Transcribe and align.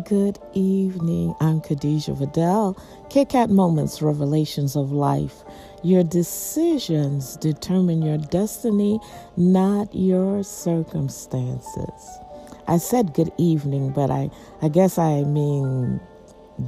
Good 0.00 0.38
evening. 0.54 1.34
I'm 1.38 1.60
Khadijah 1.60 2.14
Vidal. 2.14 2.78
KitKat 3.10 3.50
Moments, 3.50 4.00
Revelations 4.00 4.74
of 4.74 4.90
Life. 4.90 5.44
Your 5.82 6.02
decisions 6.02 7.36
determine 7.36 8.00
your 8.00 8.16
destiny, 8.16 8.98
not 9.36 9.94
your 9.94 10.44
circumstances. 10.44 12.18
I 12.66 12.78
said 12.78 13.12
good 13.12 13.32
evening, 13.36 13.90
but 13.90 14.10
I, 14.10 14.30
I 14.62 14.68
guess 14.70 14.96
I 14.96 15.24
mean 15.24 16.00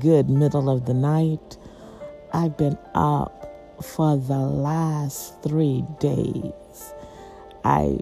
good 0.00 0.28
middle 0.28 0.68
of 0.68 0.84
the 0.84 0.94
night. 0.94 1.56
I've 2.34 2.58
been 2.58 2.76
up 2.94 3.80
for 3.82 4.18
the 4.18 4.36
last 4.36 5.42
three 5.42 5.82
days. 5.98 6.92
I 7.64 8.00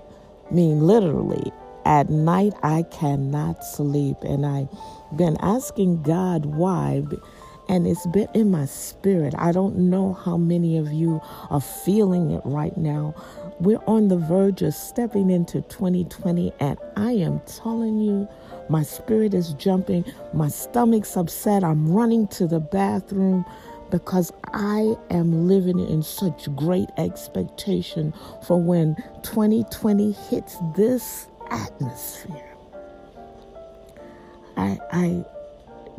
mean, 0.51 0.81
literally, 0.81 1.53
at 1.85 2.11
night 2.11 2.55
I 2.63 2.85
cannot 2.85 3.65
sleep, 3.65 4.17
and 4.23 4.47
I've 4.47 4.69
been 5.17 5.37
asking 5.41 6.03
God 6.03 6.47
why, 6.47 7.03
and 7.69 7.87
it's 7.87 8.07
been 8.07 8.29
in 8.35 8.51
my 8.51 8.67
spirit. 8.67 9.35
I 9.39 9.53
don't 9.53 9.77
know 9.91 10.13
how 10.15 10.37
many 10.37 10.79
of 10.79 10.93
you 10.93 11.21
are 11.51 11.61
feeling 11.61 12.31
it 12.33 12.43
right 12.45 12.77
now. 12.77 13.15
We're 13.61 13.83
on 13.87 14.09
the 14.09 14.19
verge 14.19 14.63
of 14.63 14.75
stepping 14.75 15.31
into 15.31 15.63
2020, 15.63 16.53
and 16.61 16.79
I 16.97 17.13
am 17.13 17.41
telling 17.47 18.01
you, 18.01 18.29
my 18.69 18.83
spirit 18.83 19.35
is 19.35 19.55
jumping, 19.55 20.05
my 20.33 20.49
stomach's 20.49 21.17
upset, 21.17 21.65
I'm 21.65 21.93
running 21.93 22.29
to 22.29 22.47
the 22.47 22.61
bathroom 22.61 23.45
because 23.91 24.33
I 24.55 24.97
am 25.11 25.47
living 25.47 25.79
in 25.79 26.03
such 26.03 26.55
great 26.57 26.89
expectation 26.97 28.15
for 28.47 28.61
when 28.61 28.97
2020 29.23 30.13
hits 30.13 30.57
this 30.75 31.29
atmosphere. 31.53 32.49
I, 34.57 34.79
I 34.93 35.25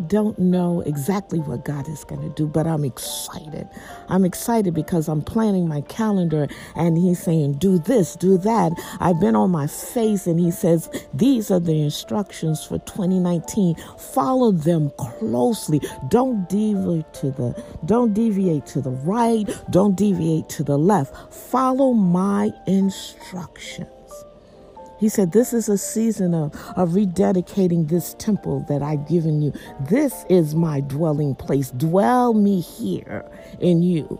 don't 0.07 0.37
know 0.39 0.81
exactly 0.81 1.39
what 1.39 1.65
God 1.65 1.87
is 1.87 2.03
going 2.03 2.21
to 2.21 2.29
do, 2.29 2.47
but 2.47 2.65
I'm 2.65 2.83
excited. 2.83 3.67
I'm 4.09 4.25
excited 4.25 4.73
because 4.73 5.07
I'm 5.07 5.21
planning 5.21 5.67
my 5.67 5.81
calendar 5.81 6.47
and 6.75 6.97
He's 6.97 7.21
saying, 7.21 7.53
do 7.53 7.77
this, 7.77 8.15
do 8.15 8.37
that. 8.39 8.73
I've 8.99 9.19
been 9.19 9.35
on 9.35 9.51
my 9.51 9.67
face 9.67 10.25
and 10.25 10.39
He 10.39 10.51
says, 10.51 10.89
these 11.13 11.51
are 11.51 11.59
the 11.59 11.81
instructions 11.81 12.65
for 12.65 12.79
2019. 12.79 13.75
Follow 13.97 14.51
them 14.51 14.91
closely. 14.97 15.79
Don't 16.09 16.49
deviate 16.49 17.13
to 17.15 17.31
the, 17.31 17.63
don't 17.85 18.13
deviate 18.13 18.65
to 18.67 18.81
the 18.81 18.91
right. 18.91 19.47
Don't 19.69 19.95
deviate 19.95 20.49
to 20.49 20.63
the 20.63 20.77
left. 20.77 21.33
Follow 21.33 21.93
my 21.93 22.51
instructions. 22.65 24.02
He 25.03 25.09
said, 25.09 25.33
This 25.33 25.51
is 25.51 25.67
a 25.67 25.77
season 25.77 26.33
of, 26.33 26.55
of 26.77 26.91
rededicating 26.91 27.89
this 27.89 28.15
temple 28.19 28.65
that 28.69 28.81
I've 28.81 29.05
given 29.05 29.41
you. 29.41 29.51
This 29.89 30.23
is 30.29 30.55
my 30.55 30.79
dwelling 30.79 31.35
place. 31.35 31.71
Dwell 31.71 32.33
me 32.33 32.61
here 32.61 33.29
in 33.59 33.83
you. 33.83 34.17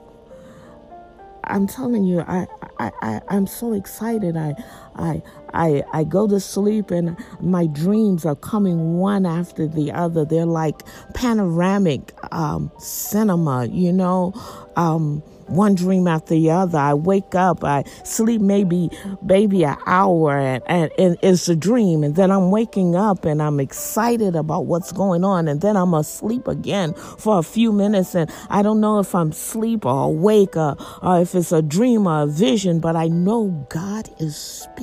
I'm 1.46 1.68
telling 1.68 2.04
you, 2.04 2.20
I, 2.20 2.48
I, 2.80 2.92
I, 3.02 3.22
I'm 3.30 3.48
so 3.48 3.72
excited. 3.72 4.36
I, 4.36 4.56
I, 4.96 5.22
I, 5.54 5.84
I 5.94 6.04
go 6.04 6.28
to 6.28 6.40
sleep 6.40 6.92
and 6.92 7.18
my 7.40 7.68
dreams 7.68 8.26
are 8.26 8.36
coming 8.36 8.98
one 8.98 9.26
after 9.26 9.68
the 9.68 9.92
other. 9.92 10.26
They're 10.26 10.46
like 10.46 10.84
panoramic 11.14 12.14
um, 12.32 12.72
cinema, 12.80 13.66
you 13.66 13.94
know. 13.94 14.34
Um, 14.76 15.24
one 15.48 15.76
dream 15.76 16.08
after 16.08 16.34
the 16.34 16.52
other. 16.52 16.78
I 16.78 16.94
wake 16.94 17.36
up, 17.36 17.64
I 17.64 17.84
sleep 18.04 18.42
maybe 18.42 18.90
maybe 19.22 19.64
an 19.64 19.78
hour, 19.86 20.38
and, 20.38 20.64
and, 20.68 20.92
and, 20.98 21.18
it's 21.22 21.48
a 21.50 21.56
dream. 21.56 22.04
And 22.04 22.16
then 22.16 22.32
I'm 22.32 22.52
waking 22.52 22.96
up 22.96 23.26
and 23.26 23.42
I'm 23.42 23.60
excited 23.60 24.36
about 24.36 24.66
what's 24.66 24.92
going 24.92 25.24
on. 25.24 25.48
And 25.48 25.62
then 25.62 25.78
I'm 25.78 25.94
asleep 25.94 26.48
again 26.48 26.94
for 26.94 27.40
a 27.40 27.44
few 27.44 27.72
minutes, 27.72 28.16
and 28.16 28.32
I 28.50 28.62
don't 28.62 28.82
know 28.82 29.00
if 29.00 29.14
I'm 29.14 29.32
asleep 29.32 29.86
or 29.86 30.06
awake 30.06 30.56
or, 30.58 30.76
or 31.02 31.22
if 31.22 31.36
it's 31.36 31.52
a 31.52 31.62
dream 31.62 32.08
or 32.08 32.24
a 32.24 32.28
vision, 32.28 32.80
but 32.80 32.96
I 32.96 33.08
know 33.08 33.66
God 33.70 34.10
is 34.20 34.36
speaking. 34.36 34.83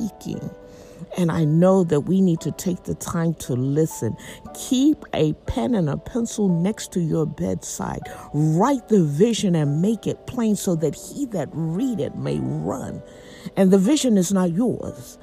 And 1.16 1.33
I 1.33 1.44
know 1.44 1.84
that 1.84 2.03
we 2.03 2.21
need 2.21 2.41
to 2.43 2.53
take 2.53 2.84
the 2.84 2.94
time 2.94 3.34
to 3.34 3.55
listen. 3.55 4.16
Keep 4.55 5.05
a 5.15 5.33
pen 5.47 5.75
and 5.75 5.88
a 5.88 5.97
pencil 5.97 6.49
next 6.49 6.93
to 6.93 7.00
your 7.00 7.27
bedside. 7.27 8.03
Write 8.33 8.89
the 8.89 9.03
vision 9.05 9.55
and 9.55 9.83
make 9.83 10.06
it 10.06 10.27
plain 10.27 10.56
so 10.56 10.77
that 10.77 10.94
he 10.94 11.27
that 11.27 11.49
read 11.53 12.00
it 12.00 12.16
may 12.16 12.39
run. 12.41 13.03
And 13.56 13.71
the 13.71 13.78
vision 13.78 14.19
is 14.19 14.33
not 14.33 14.53
yours. 14.53 15.19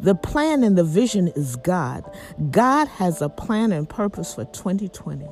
The 0.00 0.14
plan 0.14 0.62
and 0.62 0.78
the 0.78 0.84
vision 0.84 1.28
is 1.28 1.56
God. 1.56 2.08
God 2.50 2.86
has 2.86 3.20
a 3.20 3.28
plan 3.28 3.72
and 3.72 3.88
purpose 3.88 4.34
for 4.34 4.44
2020. 4.44 5.26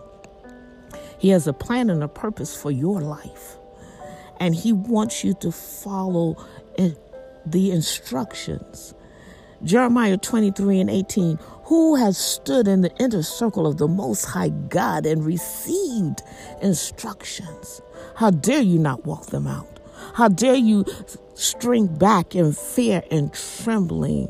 He 1.19 1.29
has 1.31 1.47
a 1.47 1.53
plan 1.53 1.89
and 1.89 2.03
a 2.03 2.09
purpose 2.09 2.61
for 2.61 2.71
your 2.71 3.01
life. 3.01 3.57
And 4.39 4.55
He 4.55 4.73
wants 4.73 5.25
you 5.25 5.35
to 5.35 5.53
follow 5.53 6.37
the 7.47 7.71
instructions 7.71 8.95
Jeremiah 9.65 10.17
23 10.17 10.81
and 10.81 10.91
18. 10.91 11.39
Who 11.65 11.97
has 11.97 12.17
stood 12.17 12.69
in 12.69 12.83
the 12.83 12.95
inner 12.99 13.23
circle 13.23 13.67
of 13.67 13.79
the 13.79 13.89
Most 13.89 14.25
High 14.25 14.51
God 14.51 15.07
and 15.07 15.25
received 15.25 16.23
instructions? 16.63 17.81
How 18.17 18.31
dare 18.31 18.63
you 18.63 18.79
not 18.79 19.05
walk 19.05 19.27
them 19.27 19.47
out? 19.47 19.81
How 20.15 20.29
dare 20.29 20.55
you 20.55 20.85
shrink 21.37 21.99
back 21.99 22.35
in 22.35 22.53
fear 22.53 23.03
and 23.11 23.33
trembling 23.33 24.29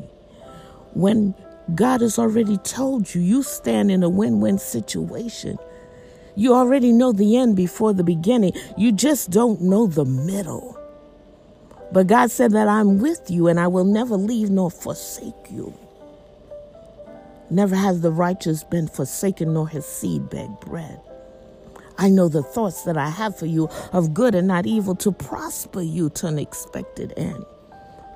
when 0.93 1.35
God 1.75 2.01
has 2.01 2.17
already 2.17 2.57
told 2.57 3.13
you 3.13 3.21
you 3.21 3.43
stand 3.43 3.91
in 3.91 4.03
a 4.03 4.09
win 4.09 4.39
win 4.39 4.57
situation? 4.57 5.57
You 6.35 6.53
already 6.55 6.91
know 6.91 7.11
the 7.11 7.37
end 7.37 7.55
before 7.55 7.93
the 7.93 8.03
beginning, 8.03 8.53
you 8.77 8.91
just 8.91 9.31
don't 9.31 9.61
know 9.61 9.87
the 9.87 10.05
middle. 10.05 10.76
But 11.91 12.07
God 12.07 12.31
said 12.31 12.51
that 12.51 12.67
I'm 12.67 12.99
with 12.99 13.31
you 13.31 13.47
and 13.47 13.59
I 13.59 13.67
will 13.67 13.85
never 13.85 14.15
leave 14.15 14.49
nor 14.49 14.71
forsake 14.71 15.51
you. 15.51 15.73
Never 17.49 17.75
has 17.75 18.01
the 18.01 18.11
righteous 18.11 18.63
been 18.63 18.87
forsaken 18.87 19.53
nor 19.53 19.69
his 19.69 19.85
seed 19.85 20.29
beg 20.29 20.49
bread. 20.59 20.99
I 21.97 22.09
know 22.09 22.27
the 22.29 22.43
thoughts 22.43 22.83
that 22.83 22.97
I 22.97 23.09
have 23.09 23.37
for 23.37 23.45
you 23.47 23.69
of 23.93 24.13
good 24.13 24.35
and 24.35 24.47
not 24.47 24.67
evil 24.67 24.95
to 24.95 25.11
prosper 25.11 25.81
you 25.81 26.09
to 26.11 26.27
an 26.27 26.39
expected 26.39 27.13
end. 27.17 27.45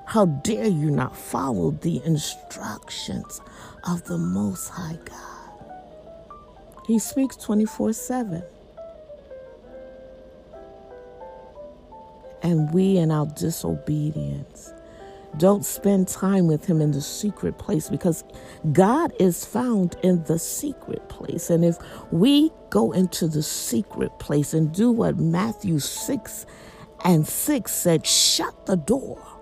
How 0.06 0.26
dare 0.26 0.68
you 0.68 0.92
not 0.92 1.18
follow 1.18 1.72
the 1.72 2.02
instructions 2.06 3.42
of 3.86 4.04
the 4.06 4.18
Most 4.18 4.70
High 4.70 5.00
God? 5.06 5.62
He 6.88 7.00
speaks 7.00 7.38
24 7.38 7.94
7. 7.94 8.44
And 12.44 12.74
we 12.74 12.98
in 12.98 13.12
our 13.12 13.28
disobedience 13.28 14.74
don't 15.38 15.66
spend 15.66 16.08
time 16.08 16.48
with 16.48 16.66
him 16.66 16.82
in 16.82 16.92
the 16.92 17.02
secret 17.02 17.58
place 17.58 17.90
because 17.90 18.24
God 18.74 19.14
is 19.20 19.46
found 19.46 19.96
in 20.04 20.24
the 20.26 20.38
secret 20.38 21.08
place. 21.10 21.50
And 21.50 21.64
if 21.64 21.78
we 22.12 22.52
go 22.70 22.92
into 22.92 23.28
the 23.28 23.44
secret 23.44 24.18
place 24.20 24.54
and 24.54 24.74
do 24.74 24.92
what 24.92 25.18
Matthew 25.18 25.80
6 25.80 26.46
and 27.06 27.28
6 27.28 27.72
said, 27.72 28.06
shut 28.06 28.66
the 28.66 28.76
door 28.78 29.41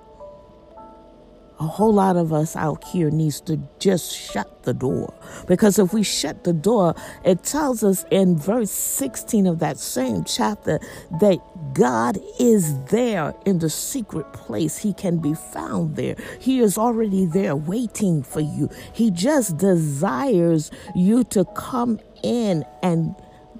a 1.59 1.67
whole 1.67 1.93
lot 1.93 2.15
of 2.15 2.31
us 2.31 2.55
out 2.55 2.83
here 2.85 3.09
needs 3.09 3.41
to 3.41 3.59
just 3.79 4.15
shut 4.15 4.63
the 4.63 4.73
door. 4.73 5.13
Because 5.47 5.77
if 5.77 5.93
we 5.93 6.03
shut 6.03 6.43
the 6.43 6.53
door 6.53 6.95
it 7.23 7.43
tells 7.43 7.83
us 7.83 8.05
in 8.11 8.37
verse 8.37 8.71
16 8.71 9.47
of 9.47 9.59
that 9.59 9.77
same 9.77 10.23
chapter 10.23 10.79
that 11.19 11.39
god 11.73 12.17
is 12.39 12.81
there 12.85 13.33
in 13.45 13.59
the 13.59 13.69
secret 13.69 14.31
place. 14.33 14.77
He 14.77 14.93
can 14.93 15.17
be 15.17 15.33
found 15.33 15.95
there. 15.95 16.15
He 16.39 16.59
is 16.59 16.77
already 16.77 17.25
there 17.25 17.55
waiting 17.55 18.23
for 18.23 18.39
you. 18.39 18.69
He 18.93 19.11
just 19.11 19.57
desires 19.57 20.71
you 20.95 21.23
to 21.25 21.45
come 21.55 21.99
in 22.23 22.65
and 22.81 23.15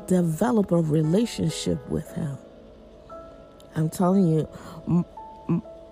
develop 0.07 0.71
a 0.71 0.81
relationship 0.81 1.87
with 1.89 2.11
him. 2.13 2.37
I'm 3.75 3.89
telling 3.89 4.27
you 4.27 4.47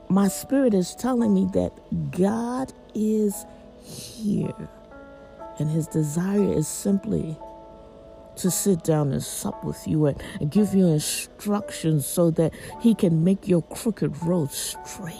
my 0.09 0.27
spirit 0.27 0.73
is 0.73 0.95
telling 0.95 1.33
me 1.33 1.47
that 1.53 1.71
God 2.11 2.73
is 2.95 3.45
here. 3.83 4.69
And 5.59 5.69
his 5.69 5.87
desire 5.87 6.53
is 6.53 6.67
simply 6.67 7.37
to 8.37 8.51
sit 8.51 8.83
down 8.83 9.11
and 9.11 9.23
sup 9.23 9.63
with 9.63 9.87
you 9.87 10.05
and, 10.05 10.21
give 10.51 10.73
you 10.73 10.85
instructions 10.87 12.05
so 12.05 12.29
that 12.31 12.53
he 12.81 12.93
can 12.93 13.23
make 13.23 13.47
your 13.47 13.63
crooked 13.63 14.21
road 14.23 14.51
straight. 14.51 15.15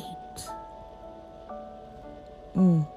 Mm. 2.56 2.88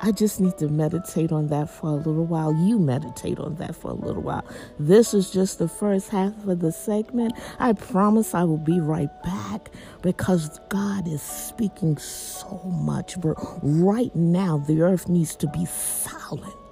I 0.00 0.12
just 0.12 0.40
need 0.40 0.56
to 0.58 0.68
meditate 0.68 1.32
on 1.32 1.48
that 1.48 1.68
for 1.68 1.88
a 1.88 1.94
little 1.94 2.24
while. 2.24 2.54
You 2.54 2.78
meditate 2.78 3.38
on 3.38 3.56
that 3.56 3.74
for 3.74 3.90
a 3.90 3.94
little 3.94 4.22
while. 4.22 4.44
This 4.78 5.12
is 5.12 5.30
just 5.30 5.58
the 5.58 5.68
first 5.68 6.10
half 6.10 6.46
of 6.46 6.60
the 6.60 6.72
segment. 6.72 7.32
I 7.58 7.72
promise 7.72 8.34
I 8.34 8.44
will 8.44 8.58
be 8.58 8.80
right 8.80 9.10
back 9.24 9.70
because 10.02 10.60
God 10.68 11.08
is 11.08 11.22
speaking 11.22 11.96
so 11.98 12.62
much. 12.64 13.20
But 13.20 13.36
right 13.62 14.14
now, 14.14 14.58
the 14.58 14.82
earth 14.82 15.08
needs 15.08 15.34
to 15.36 15.48
be 15.48 15.64
silent 15.66 16.67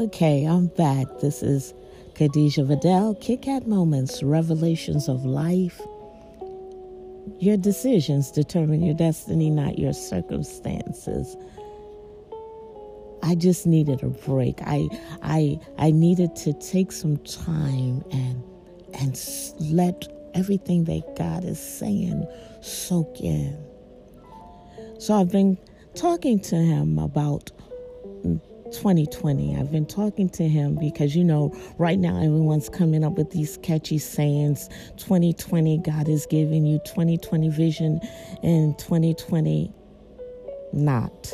Okay, 0.00 0.46
I'm 0.46 0.68
back. 0.68 1.06
This 1.20 1.42
is 1.42 1.74
Khadijah 2.14 2.64
Vidal, 2.64 3.16
Kit 3.16 3.42
Kat 3.42 3.66
Moments, 3.66 4.22
Revelations 4.22 5.10
of 5.10 5.26
Life. 5.26 5.78
Your 7.38 7.58
decisions 7.58 8.30
determine 8.30 8.82
your 8.82 8.94
destiny, 8.94 9.50
not 9.50 9.78
your 9.78 9.92
circumstances. 9.92 11.36
I 13.22 13.34
just 13.34 13.66
needed 13.66 14.02
a 14.02 14.08
break. 14.08 14.62
I 14.62 14.88
I 15.22 15.60
I 15.76 15.90
needed 15.90 16.34
to 16.36 16.54
take 16.54 16.92
some 16.92 17.18
time 17.18 18.02
and 18.10 18.42
and 18.94 19.20
let 19.60 20.08
everything 20.32 20.84
that 20.84 21.14
God 21.18 21.44
is 21.44 21.60
saying 21.60 22.26
soak 22.62 23.20
in. 23.20 23.54
So 24.98 25.12
I've 25.12 25.30
been 25.30 25.58
talking 25.94 26.40
to 26.40 26.56
him 26.56 26.98
about 26.98 27.50
2020. 28.72 29.56
I've 29.56 29.70
been 29.70 29.86
talking 29.86 30.28
to 30.30 30.48
him 30.48 30.76
because, 30.76 31.14
you 31.14 31.24
know, 31.24 31.54
right 31.78 31.98
now 31.98 32.16
everyone's 32.16 32.68
coming 32.68 33.04
up 33.04 33.14
with 33.14 33.30
these 33.30 33.58
catchy 33.58 33.98
sayings 33.98 34.68
2020, 34.96 35.78
God 35.78 36.08
is 36.08 36.26
giving 36.26 36.64
you 36.64 36.78
2020 36.84 37.48
vision, 37.50 38.00
and 38.42 38.78
2020, 38.78 39.72
not. 40.72 41.32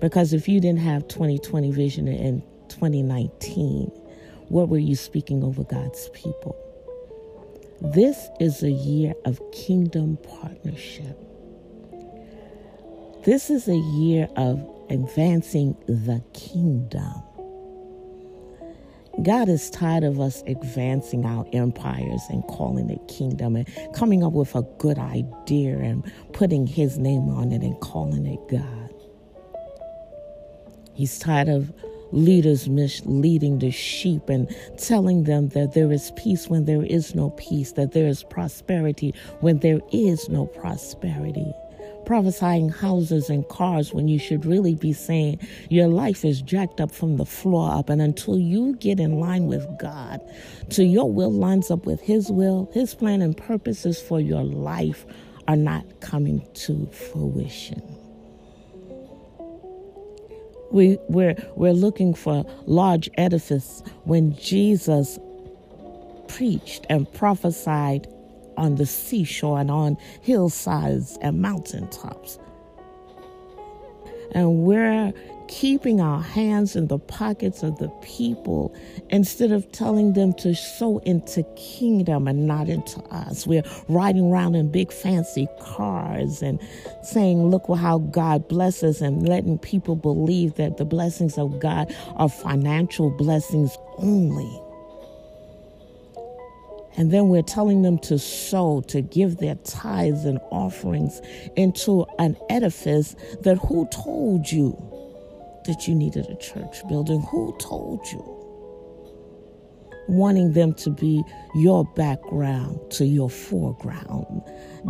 Because 0.00 0.32
if 0.32 0.48
you 0.48 0.60
didn't 0.60 0.80
have 0.80 1.08
2020 1.08 1.70
vision 1.70 2.08
in 2.08 2.42
2019, 2.68 3.86
what 4.48 4.68
were 4.68 4.78
you 4.78 4.96
speaking 4.96 5.42
over 5.42 5.64
God's 5.64 6.08
people? 6.10 6.56
This 7.80 8.28
is 8.40 8.62
a 8.62 8.70
year 8.70 9.14
of 9.24 9.40
kingdom 9.52 10.18
partnership. 10.40 11.18
This 13.24 13.48
is 13.48 13.68
a 13.68 13.76
year 13.76 14.28
of 14.36 14.62
advancing 14.90 15.74
the 15.86 16.22
kingdom. 16.34 17.22
God 19.22 19.48
is 19.48 19.70
tired 19.70 20.04
of 20.04 20.20
us 20.20 20.42
advancing 20.46 21.24
our 21.24 21.46
empires 21.54 22.20
and 22.28 22.46
calling 22.48 22.90
it 22.90 23.00
kingdom 23.08 23.56
and 23.56 23.66
coming 23.94 24.22
up 24.22 24.34
with 24.34 24.54
a 24.54 24.60
good 24.76 24.98
idea 24.98 25.78
and 25.78 26.04
putting 26.34 26.66
his 26.66 26.98
name 26.98 27.30
on 27.30 27.50
it 27.50 27.62
and 27.62 27.80
calling 27.80 28.26
it 28.26 28.40
God. 28.50 28.94
He's 30.92 31.18
tired 31.18 31.48
of 31.48 31.72
leaders 32.12 32.68
misleading 32.68 33.60
the 33.60 33.70
sheep 33.70 34.28
and 34.28 34.54
telling 34.76 35.24
them 35.24 35.48
that 35.48 35.72
there 35.72 35.90
is 35.90 36.12
peace 36.14 36.48
when 36.48 36.66
there 36.66 36.82
is 36.82 37.14
no 37.14 37.30
peace, 37.30 37.72
that 37.72 37.92
there 37.92 38.06
is 38.06 38.22
prosperity 38.22 39.14
when 39.40 39.60
there 39.60 39.80
is 39.92 40.28
no 40.28 40.44
prosperity 40.44 41.54
prophesying 42.04 42.68
houses 42.68 43.30
and 43.30 43.46
cars 43.48 43.92
when 43.92 44.08
you 44.08 44.18
should 44.18 44.44
really 44.44 44.74
be 44.74 44.92
saying 44.92 45.38
your 45.70 45.88
life 45.88 46.24
is 46.24 46.42
jacked 46.42 46.80
up 46.80 46.90
from 46.90 47.16
the 47.16 47.26
floor 47.26 47.72
up. 47.72 47.88
And 47.88 48.00
until 48.00 48.38
you 48.38 48.76
get 48.76 49.00
in 49.00 49.20
line 49.20 49.46
with 49.46 49.66
God, 49.78 50.20
till 50.70 50.86
your 50.86 51.10
will 51.10 51.32
lines 51.32 51.70
up 51.70 51.86
with 51.86 52.00
His 52.00 52.30
will, 52.30 52.70
His 52.72 52.94
plan 52.94 53.22
and 53.22 53.36
purposes 53.36 54.00
for 54.00 54.20
your 54.20 54.42
life 54.42 55.04
are 55.48 55.56
not 55.56 56.00
coming 56.00 56.46
to 56.54 56.86
fruition. 56.86 57.82
We, 60.72 60.98
we're, 61.08 61.36
we're 61.54 61.72
looking 61.72 62.14
for 62.14 62.44
large 62.66 63.08
edifice 63.16 63.82
when 64.04 64.36
Jesus 64.36 65.18
preached 66.26 66.84
and 66.90 67.10
prophesied 67.12 68.08
on 68.56 68.76
the 68.76 68.86
seashore 68.86 69.58
and 69.60 69.70
on 69.70 69.96
hillsides 70.20 71.18
and 71.20 71.40
mountaintops. 71.40 72.38
And 74.32 74.64
we're 74.64 75.12
keeping 75.48 76.00
our 76.00 76.20
hands 76.20 76.74
in 76.74 76.88
the 76.88 76.98
pockets 76.98 77.62
of 77.62 77.78
the 77.78 77.88
people 78.02 78.74
instead 79.10 79.52
of 79.52 79.70
telling 79.72 80.14
them 80.14 80.32
to 80.32 80.54
sow 80.54 80.98
into 80.98 81.42
kingdom 81.56 82.26
and 82.26 82.46
not 82.46 82.68
into 82.68 83.00
us. 83.10 83.46
We're 83.46 83.62
riding 83.88 84.32
around 84.32 84.54
in 84.54 84.70
big 84.70 84.92
fancy 84.92 85.46
cars 85.60 86.42
and 86.42 86.60
saying, 87.02 87.50
Look 87.50 87.66
how 87.68 87.98
God 87.98 88.48
blesses, 88.48 89.00
and 89.00 89.28
letting 89.28 89.58
people 89.58 89.96
believe 89.96 90.54
that 90.54 90.78
the 90.78 90.84
blessings 90.84 91.38
of 91.38 91.60
God 91.60 91.94
are 92.16 92.28
financial 92.28 93.10
blessings 93.10 93.76
only. 93.98 94.63
And 96.96 97.10
then 97.10 97.28
we're 97.28 97.42
telling 97.42 97.82
them 97.82 97.98
to 98.00 98.18
sow, 98.18 98.82
to 98.88 99.02
give 99.02 99.38
their 99.38 99.56
tithes 99.56 100.24
and 100.24 100.38
offerings 100.50 101.20
into 101.56 102.06
an 102.18 102.36
edifice 102.50 103.16
that 103.40 103.56
who 103.56 103.88
told 103.88 104.50
you 104.50 104.76
that 105.66 105.88
you 105.88 105.94
needed 105.94 106.26
a 106.28 106.36
church 106.36 106.86
building? 106.88 107.22
Who 107.22 107.56
told 107.58 108.06
you? 108.12 108.22
Wanting 110.06 110.52
them 110.52 110.74
to 110.74 110.90
be 110.90 111.24
your 111.54 111.84
background 111.96 112.78
to 112.92 113.06
your 113.06 113.30
foreground. 113.30 114.42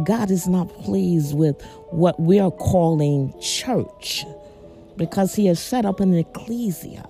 God 0.05 0.31
is 0.31 0.49
not 0.49 0.69
pleased 0.69 1.37
with 1.37 1.63
what 1.91 2.19
we 2.19 2.41
are 2.41 2.51
calling 2.51 3.33
church 3.41 4.25
because 4.97 5.35
He 5.35 5.47
has 5.47 5.61
set 5.61 5.85
up 5.85 6.01
an 6.01 6.15
ecclesia 6.15 7.07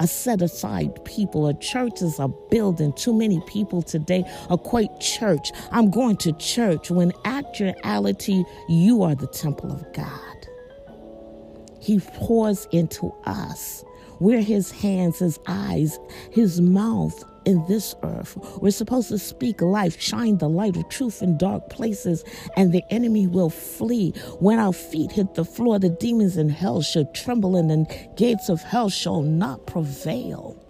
a 0.00 0.06
set 0.06 0.42
aside 0.42 1.04
people. 1.04 1.46
A 1.48 1.54
church 1.54 2.02
is 2.02 2.18
a 2.18 2.28
building. 2.50 2.92
Too 2.92 3.12
many 3.12 3.40
people 3.46 3.82
today 3.82 4.24
equate 4.50 4.90
church. 5.00 5.52
I'm 5.70 5.90
going 5.90 6.16
to 6.18 6.32
church 6.34 6.90
when 6.90 7.12
actuality, 7.24 8.44
you 8.68 9.02
are 9.02 9.14
the 9.14 9.26
temple 9.26 9.72
of 9.72 9.92
God. 9.92 10.48
He 11.80 12.00
pours 12.00 12.66
into 12.72 13.14
us. 13.24 13.84
We're 14.20 14.42
his 14.42 14.70
hands, 14.70 15.18
his 15.18 15.38
eyes, 15.46 15.98
his 16.30 16.60
mouth, 16.60 17.24
in 17.44 17.64
this 17.66 17.94
earth. 18.02 18.36
We're 18.60 18.70
supposed 18.70 19.08
to 19.08 19.18
speak 19.18 19.60
life, 19.60 20.00
shine 20.00 20.38
the 20.38 20.48
light 20.48 20.76
of 20.76 20.88
truth 20.88 21.22
in 21.22 21.36
dark 21.36 21.68
places, 21.68 22.24
and 22.56 22.72
the 22.72 22.82
enemy 22.90 23.26
will 23.26 23.50
flee. 23.50 24.12
When 24.40 24.58
our 24.58 24.72
feet 24.72 25.12
hit 25.12 25.34
the 25.34 25.44
floor, 25.44 25.78
the 25.78 25.90
demons 25.90 26.36
in 26.36 26.48
hell 26.48 26.82
should 26.82 27.14
tremble, 27.14 27.56
and 27.56 27.70
the 27.70 28.08
gates 28.16 28.48
of 28.48 28.62
hell 28.62 28.88
shall 28.88 29.22
not 29.22 29.66
prevail. 29.66 30.63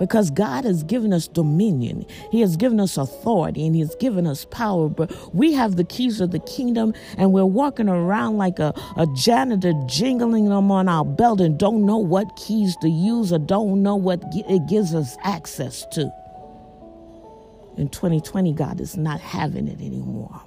Because 0.00 0.30
God 0.30 0.64
has 0.64 0.82
given 0.82 1.12
us 1.12 1.28
dominion, 1.28 2.06
He 2.32 2.40
has 2.40 2.56
given 2.56 2.80
us 2.80 2.96
authority, 2.96 3.66
and 3.66 3.74
He 3.76 3.82
has 3.82 3.94
given 3.96 4.26
us 4.26 4.46
power. 4.46 4.88
But 4.88 5.12
we 5.34 5.52
have 5.52 5.76
the 5.76 5.84
keys 5.84 6.20
of 6.20 6.32
the 6.32 6.40
kingdom, 6.40 6.94
and 7.18 7.32
we're 7.32 7.44
walking 7.44 7.88
around 7.88 8.38
like 8.38 8.58
a, 8.58 8.74
a 8.96 9.06
janitor, 9.14 9.74
jingling 9.86 10.48
them 10.48 10.72
on 10.72 10.88
our 10.88 11.04
belt, 11.04 11.40
and 11.40 11.58
don't 11.58 11.84
know 11.86 11.98
what 11.98 12.34
keys 12.36 12.76
to 12.78 12.88
use 12.88 13.32
or 13.32 13.38
don't 13.38 13.82
know 13.82 13.94
what 13.94 14.22
it 14.34 14.66
gives 14.68 14.94
us 14.94 15.16
access 15.22 15.86
to. 15.92 16.10
In 17.76 17.88
2020, 17.90 18.54
God 18.54 18.80
is 18.80 18.96
not 18.96 19.20
having 19.20 19.68
it 19.68 19.80
anymore. 19.80 20.40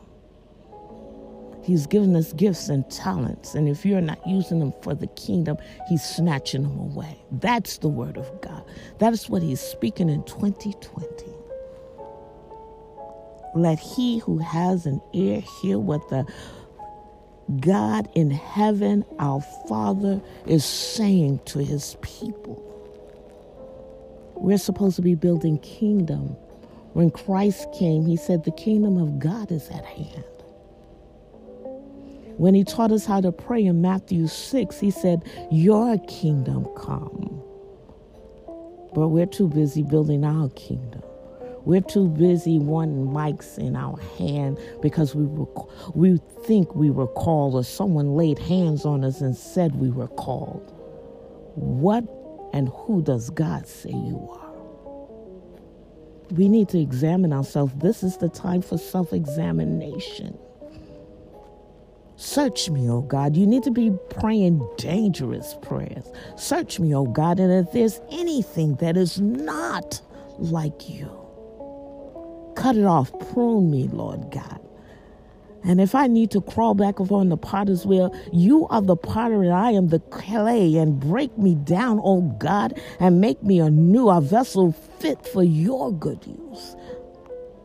He's 1.63 1.87
given 1.87 2.15
us 2.15 2.33
gifts 2.33 2.69
and 2.69 2.89
talents, 2.89 3.55
and 3.55 3.69
if 3.69 3.85
you're 3.85 4.01
not 4.01 4.19
using 4.27 4.59
them 4.59 4.73
for 4.81 4.93
the 4.93 5.07
kingdom, 5.07 5.57
He's 5.87 6.03
snatching 6.03 6.63
them 6.63 6.77
away. 6.77 7.17
That's 7.31 7.77
the 7.77 7.89
word 7.89 8.17
of 8.17 8.41
God. 8.41 8.63
That 8.99 9.13
is 9.13 9.29
what 9.29 9.41
He's 9.41 9.61
speaking 9.61 10.09
in 10.09 10.23
2020. 10.23 11.07
Let 13.55 13.79
he 13.79 14.17
who 14.17 14.39
has 14.39 14.87
an 14.87 14.99
ear 15.13 15.41
hear 15.61 15.77
what 15.77 16.09
the 16.09 16.25
God 17.59 18.09
in 18.15 18.31
heaven, 18.31 19.05
our 19.19 19.41
Father, 19.67 20.21
is 20.47 20.65
saying 20.65 21.39
to 21.45 21.59
His 21.59 21.95
people. 22.01 22.61
We're 24.35 24.57
supposed 24.57 24.95
to 24.95 25.01
be 25.01 25.15
building 25.15 25.59
kingdom 25.59 26.35
when 26.93 27.09
Christ 27.09 27.71
came, 27.73 28.05
he 28.05 28.15
said, 28.15 28.43
The 28.43 28.51
kingdom 28.51 28.97
of 28.97 29.19
God 29.19 29.51
is 29.51 29.67
at 29.69 29.83
hand. 29.83 30.23
When 32.37 32.55
he 32.55 32.63
taught 32.63 32.91
us 32.91 33.05
how 33.05 33.21
to 33.21 33.31
pray 33.31 33.63
in 33.63 33.81
Matthew 33.81 34.27
6, 34.27 34.79
he 34.79 34.91
said, 34.91 35.23
Your 35.51 35.97
kingdom 36.07 36.67
come. 36.75 37.41
But 38.93 39.09
we're 39.09 39.25
too 39.27 39.47
busy 39.47 39.83
building 39.83 40.23
our 40.23 40.49
kingdom. 40.49 41.03
We're 41.65 41.81
too 41.81 42.09
busy 42.09 42.59
wanting 42.59 43.07
mics 43.07 43.57
in 43.57 43.75
our 43.75 43.97
hand 44.17 44.59
because 44.81 45.15
we 45.15 45.25
were, 45.25 45.47
we 45.93 46.19
think 46.45 46.75
we 46.75 46.91
were 46.91 47.07
called 47.07 47.55
or 47.55 47.63
someone 47.63 48.15
laid 48.15 48.37
hands 48.37 48.85
on 48.85 49.03
us 49.03 49.21
and 49.21 49.35
said 49.35 49.75
we 49.75 49.89
were 49.89 50.09
called. 50.09 50.73
What 51.55 52.03
And 52.53 52.69
who 52.69 53.01
does 53.01 53.29
God 53.29 53.67
say 53.67 53.91
you 53.91 54.27
are? 54.31 54.53
We 56.31 56.49
need 56.49 56.69
to 56.69 56.79
examine 56.79 57.31
ourselves. 57.31 57.73
This 57.77 58.03
is 58.03 58.17
the 58.17 58.29
time 58.29 58.61
for 58.61 58.77
self 58.77 59.13
examination. 59.13 60.37
Search 62.23 62.69
me, 62.69 62.89
oh 62.89 63.01
God. 63.01 63.35
You 63.35 63.45
need 63.45 63.63
to 63.63 63.71
be 63.71 63.91
praying 64.09 64.65
dangerous 64.77 65.57
prayers. 65.61 66.09
Search 66.37 66.79
me, 66.79 66.95
oh 66.95 67.05
God. 67.05 67.37
And 67.37 67.51
if 67.51 67.73
there's 67.73 67.99
anything 68.09 68.75
that 68.75 68.95
is 68.95 69.19
not 69.19 69.99
like 70.39 70.89
you, 70.89 71.11
cut 72.55 72.77
it 72.77 72.85
off. 72.85 73.11
Prune 73.33 73.69
me, 73.69 73.89
Lord 73.89 74.31
God. 74.31 74.61
And 75.65 75.81
if 75.81 75.95
I 75.95 76.07
need 76.07 76.31
to 76.31 76.39
crawl 76.39 76.75
back 76.75 76.99
upon 76.99 77.27
the 77.27 77.35
potter's 77.35 77.85
wheel, 77.85 78.15
you 78.31 78.67
are 78.69 78.81
the 78.81 78.95
potter 78.95 79.43
and 79.43 79.53
I 79.53 79.71
am 79.71 79.89
the 79.89 79.99
clay. 79.99 80.77
And 80.77 81.01
break 81.01 81.37
me 81.37 81.55
down, 81.55 81.99
oh 82.01 82.21
God, 82.39 82.79
and 83.01 83.19
make 83.19 83.43
me 83.43 83.59
a 83.59 83.69
new, 83.69 84.09
a 84.09 84.21
vessel 84.21 84.71
fit 84.71 85.25
for 85.27 85.43
your 85.43 85.91
good 85.91 86.25
use. 86.25 86.77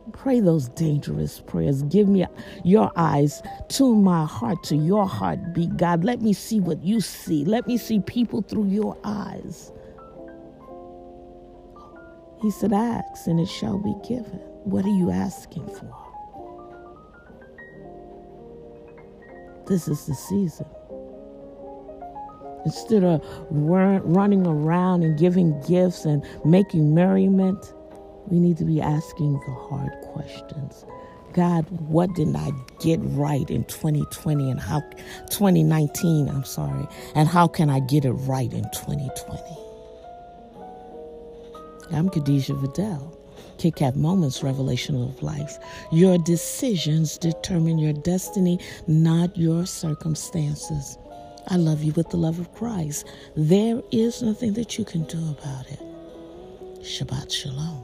Pray 0.09 0.39
those 0.39 0.69
dangerous 0.69 1.41
prayers. 1.41 1.83
Give 1.83 2.07
me 2.09 2.25
your 2.63 2.91
eyes, 2.95 3.41
tune 3.69 4.03
my 4.03 4.25
heart 4.25 4.63
to 4.65 4.75
your 4.75 5.07
heartbeat, 5.07 5.77
God. 5.77 6.03
Let 6.03 6.21
me 6.21 6.33
see 6.33 6.59
what 6.59 6.83
you 6.83 7.01
see. 7.01 7.45
Let 7.45 7.67
me 7.67 7.77
see 7.77 7.99
people 8.01 8.41
through 8.41 8.67
your 8.67 8.97
eyes. 9.03 9.71
He 12.41 12.51
said, 12.51 12.73
Ask 12.73 13.27
and 13.27 13.39
it 13.39 13.47
shall 13.47 13.79
be 13.79 13.95
given. 14.07 14.39
What 14.63 14.85
are 14.85 14.97
you 14.97 15.11
asking 15.11 15.67
for? 15.67 15.95
This 19.67 19.87
is 19.87 20.05
the 20.05 20.15
season. 20.15 20.67
Instead 22.65 23.03
of 23.03 23.23
run, 23.51 24.01
running 24.03 24.47
around 24.47 25.03
and 25.03 25.17
giving 25.17 25.59
gifts 25.61 26.05
and 26.05 26.25
making 26.45 26.93
merriment, 26.93 27.73
we 28.29 28.39
need 28.39 28.57
to 28.57 28.65
be 28.65 28.81
asking 28.81 29.33
the 29.33 29.53
hard 29.53 29.91
questions. 30.13 30.85
God, 31.33 31.65
what 31.69 32.13
did 32.15 32.35
I 32.35 32.51
get 32.79 32.99
right 33.01 33.49
in 33.49 33.63
2020 33.65 34.49
and 34.49 34.59
how 34.59 34.81
2019, 35.29 36.27
I'm 36.29 36.43
sorry, 36.43 36.87
and 37.15 37.27
how 37.27 37.47
can 37.47 37.69
I 37.69 37.79
get 37.79 38.05
it 38.05 38.13
right 38.13 38.51
in 38.51 38.63
2020? 38.71 39.41
I'm 41.91 42.09
Khadijah 42.09 42.55
Vidal. 42.55 43.15
Kit 43.57 43.75
Kat 43.75 43.95
Moments 43.95 44.41
Revelation 44.41 45.01
of 45.01 45.21
Life. 45.21 45.57
Your 45.91 46.17
decisions 46.17 47.17
determine 47.17 47.77
your 47.77 47.93
destiny, 47.93 48.59
not 48.87 49.35
your 49.37 49.65
circumstances. 49.65 50.97
I 51.47 51.57
love 51.57 51.83
you 51.83 51.91
with 51.93 52.09
the 52.09 52.17
love 52.17 52.39
of 52.39 52.53
Christ. 52.53 53.05
There 53.35 53.81
is 53.91 54.21
nothing 54.21 54.53
that 54.53 54.77
you 54.77 54.85
can 54.85 55.03
do 55.03 55.17
about 55.37 55.69
it. 55.71 55.81
Shabbat 56.81 57.31
Shalom. 57.31 57.83